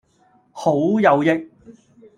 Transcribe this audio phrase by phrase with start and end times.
[0.51, 1.47] 好有益